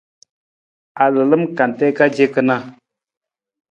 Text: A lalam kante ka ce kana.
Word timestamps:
A 1.03 1.05
lalam 1.13 1.43
kante 1.57 1.85
ka 1.97 2.05
ce 2.15 2.25
kana. 2.33 2.55